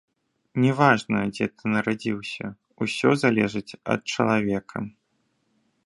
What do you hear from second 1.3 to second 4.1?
дзе ты нарадзіўся, усё залежыць ад